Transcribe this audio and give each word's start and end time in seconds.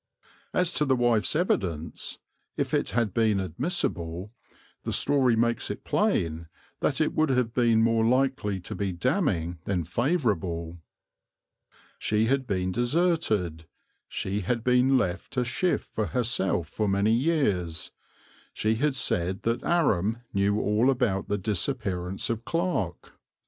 As 0.51 0.73
to 0.73 0.85
the 0.85 0.95
wife's 0.95 1.35
evidence, 1.35 2.17
if 2.57 2.73
it 2.73 2.89
had 2.89 3.13
been 3.13 3.39
admissible, 3.39 4.33
the 4.81 4.91
story 4.91 5.35
makes 5.35 5.69
it 5.69 5.83
plain 5.83 6.47
that 6.79 6.99
it 6.99 7.13
would 7.13 7.29
have 7.29 7.53
been 7.53 7.83
more 7.83 8.03
likely 8.03 8.59
to 8.61 8.73
be 8.73 8.91
damning 8.93 9.59
than 9.65 9.83
favourable. 9.83 10.79
She 11.99 12.25
had 12.25 12.47
been 12.47 12.71
deserted, 12.71 13.67
she 14.09 14.39
had 14.39 14.63
been 14.63 14.97
left 14.97 15.33
to 15.33 15.45
shift 15.45 15.85
for 15.93 16.07
herself 16.07 16.67
for 16.67 16.87
many 16.87 17.13
years, 17.13 17.91
she 18.53 18.73
had 18.77 18.95
said 18.95 19.43
that 19.43 19.63
Aram 19.63 20.17
knew 20.33 20.59
all 20.59 20.89
about 20.89 21.27
the 21.27 21.37
disappearance 21.37 22.27
of 22.31 22.43
Clarke. 22.43 23.11